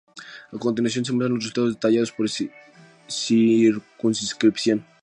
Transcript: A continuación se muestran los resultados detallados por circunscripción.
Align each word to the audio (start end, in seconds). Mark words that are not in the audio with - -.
A 0.55 0.57
continuación 0.57 1.05
se 1.05 1.11
muestran 1.13 1.35
los 1.35 1.43
resultados 1.43 1.75
detallados 1.75 2.11
por 2.11 2.27
circunscripción. 3.07 4.83